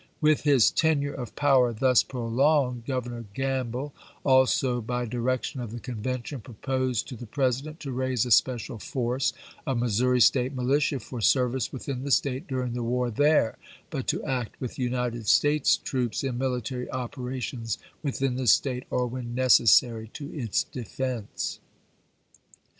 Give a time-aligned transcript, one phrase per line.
[0.19, 3.93] With his tenure of power thus prolonged, Governor Gamble,
[4.23, 8.79] also by direction of the Conven tion, proposed to the President to raise a special
[8.79, 9.31] force
[9.67, 13.59] of Missouri State militia for service within the State during the war there,
[13.91, 19.05] but to act with the United States troops in military operations within the State or
[19.05, 21.59] when necessary to its defense.